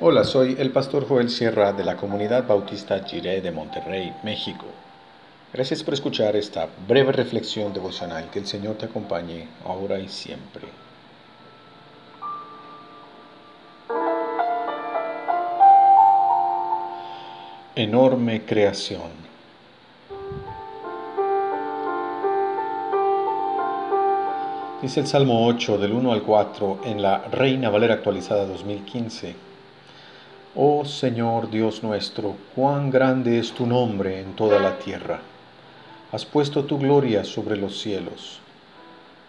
[0.00, 4.66] Hola, soy el pastor Joel Sierra de la comunidad bautista Jiré de Monterrey, México.
[5.52, 8.28] Gracias por escuchar esta breve reflexión devocional.
[8.28, 10.66] Que el Señor te acompañe ahora y siempre.
[17.76, 19.12] Enorme creación.
[24.82, 29.53] Dice el Salmo 8 del 1 al 4 en la Reina Valera actualizada 2015.
[30.56, 35.18] Oh Señor Dios nuestro, cuán grande es tu nombre en toda la tierra.
[36.12, 38.38] Has puesto tu gloria sobre los cielos.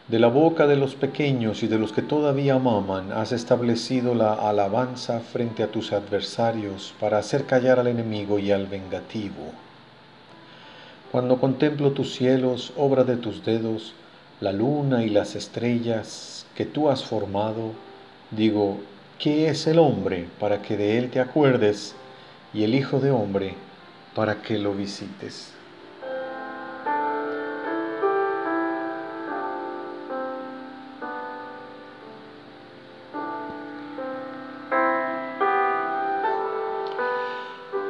[0.08, 4.36] De la boca de los pequeños y de los que todavía maman has establecido la
[4.36, 9.50] alabanza frente a tus adversarios para hacer callar al enemigo y al vengativo.
[11.12, 13.96] Cuando contemplo tus cielos, obra de tus dedos,
[14.42, 17.72] la luna y las estrellas que tú has formado,
[18.30, 18.78] digo,
[19.18, 21.96] ¿Qué es el hombre para que de él te acuerdes
[22.54, 23.54] y el Hijo de hombre
[24.14, 25.54] para que lo visites?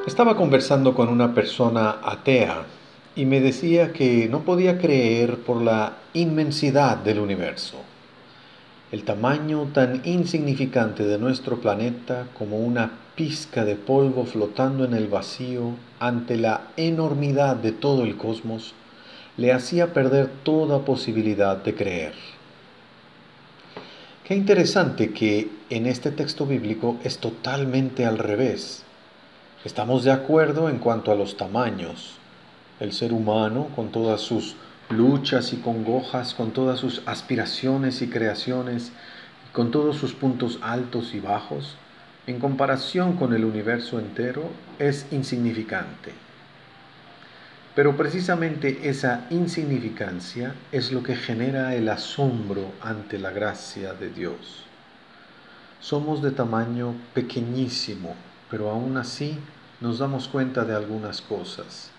[0.06, 2.68] Estaba conversando con una persona atea
[3.16, 7.95] y me decía que no podía creer por la inmensidad del universo
[8.92, 15.08] el tamaño tan insignificante de nuestro planeta como una pizca de polvo flotando en el
[15.08, 18.74] vacío ante la enormidad de todo el cosmos
[19.38, 22.14] le hacía perder toda posibilidad de creer.
[24.24, 28.84] Qué interesante que en este texto bíblico es totalmente al revés.
[29.64, 32.18] Estamos de acuerdo en cuanto a los tamaños.
[32.80, 34.56] El ser humano, con todas sus
[34.90, 38.92] luchas y congojas, con todas sus aspiraciones y creaciones,
[39.52, 41.76] con todos sus puntos altos y bajos,
[42.28, 46.12] en comparación con el universo entero, es insignificante.
[47.76, 54.64] Pero precisamente esa insignificancia es lo que genera el asombro ante la gracia de Dios.
[55.82, 58.16] Somos de tamaño pequeñísimo,
[58.50, 59.38] pero aún así
[59.82, 61.92] nos damos cuenta de algunas cosas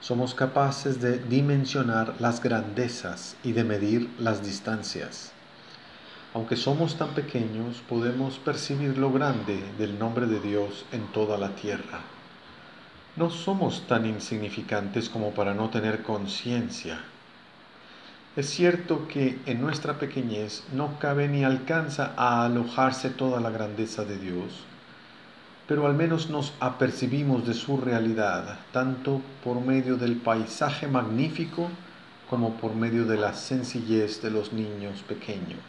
[0.00, 5.32] somos capaces de dimensionar las grandezas y de medir las distancias.
[6.34, 11.50] Aunque somos tan pequeños, podemos percibir lo grande del nombre de Dios en toda la
[11.56, 12.00] tierra.
[13.16, 17.00] No somos tan insignificantes como para no tener conciencia.
[18.36, 24.04] Es cierto que en nuestra pequeñez no cabe ni alcanza a alojarse toda la grandeza
[24.04, 24.64] de Dios,
[25.68, 31.68] pero al menos nos apercibimos de su realidad, tanto por medio del paisaje magnífico
[32.30, 35.60] como por medio de la sencillez de los niños pequeños.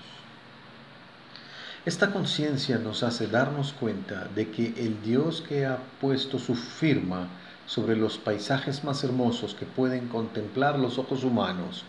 [1.85, 7.27] Esta conciencia nos hace darnos cuenta de que el Dios que ha puesto su firma
[7.65, 11.83] sobre los paisajes más hermosos que pueden contemplar los ojos humanos,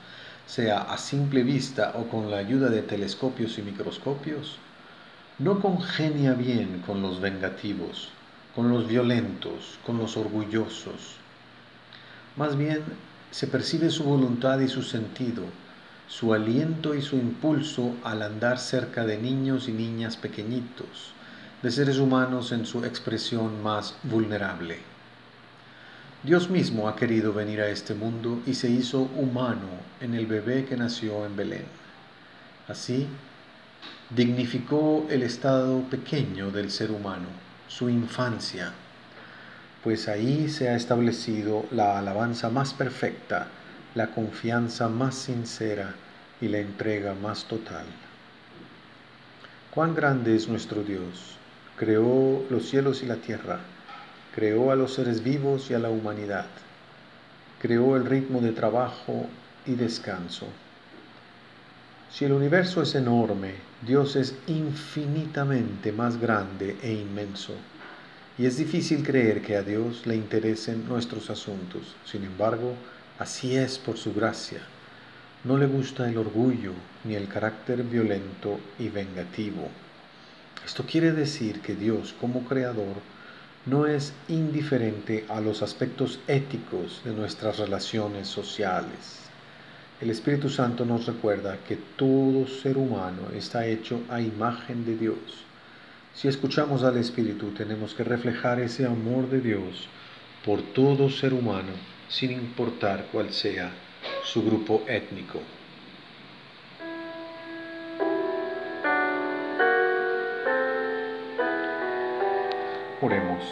[0.47, 4.59] sea a simple vista o con la ayuda de telescopios y microscopios,
[5.41, 8.11] no congenia bien con los vengativos,
[8.55, 11.17] con los violentos, con los orgullosos.
[12.37, 12.83] Más bien
[13.31, 15.45] se percibe su voluntad y su sentido,
[16.09, 21.15] su aliento y su impulso al andar cerca de niños y niñas pequeñitos,
[21.63, 24.79] de seres humanos en su expresión más vulnerable.
[26.23, 29.69] Dios mismo ha querido venir a este mundo y se hizo humano
[30.03, 31.65] en el bebé que nació en Belén.
[32.69, 33.09] Así,
[34.11, 37.27] dignificó el estado pequeño del ser humano,
[37.69, 38.73] su infancia,
[39.85, 43.47] pues ahí se ha establecido la alabanza más perfecta,
[43.95, 45.95] la confianza más sincera
[46.41, 47.87] y la entrega más total.
[49.71, 51.37] Cuán grande es nuestro Dios.
[51.77, 53.61] Creó los cielos y la tierra,
[54.35, 56.47] creó a los seres vivos y a la humanidad,
[57.61, 59.27] creó el ritmo de trabajo
[59.65, 60.47] y descanso
[62.13, 63.55] si el universo es enorme,
[63.87, 67.55] Dios es infinitamente más grande e inmenso.
[68.37, 71.95] Y es difícil creer que a Dios le interesen nuestros asuntos.
[72.05, 72.75] Sin embargo,
[73.19, 74.61] así es por su gracia.
[75.45, 76.73] No le gusta el orgullo
[77.05, 79.69] ni el carácter violento y vengativo.
[80.67, 82.97] Esto quiere decir que Dios como creador
[83.67, 89.30] no es indiferente a los aspectos éticos de nuestras relaciones sociales.
[90.01, 95.45] El Espíritu Santo nos recuerda que todo ser humano está hecho a imagen de Dios.
[96.15, 99.89] Si escuchamos al Espíritu, tenemos que reflejar ese amor de Dios
[100.43, 101.73] por todo ser humano,
[102.09, 103.73] sin importar cuál sea
[104.25, 105.41] su grupo étnico.
[113.03, 113.45] Oremos.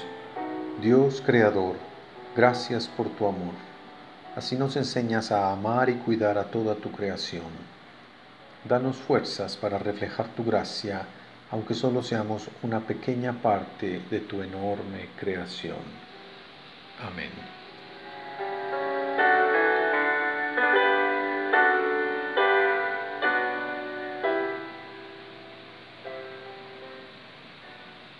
[0.80, 1.76] Dios Creador,
[2.34, 3.67] gracias por tu amor.
[4.38, 7.50] Así nos enseñas a amar y cuidar a toda tu creación.
[8.68, 11.02] Danos fuerzas para reflejar tu gracia,
[11.50, 15.82] aunque solo seamos una pequeña parte de tu enorme creación.
[17.04, 17.57] Amén.